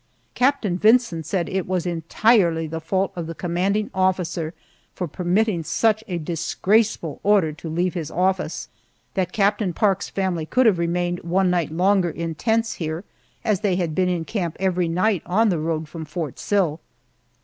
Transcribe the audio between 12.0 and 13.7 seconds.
in tents here, as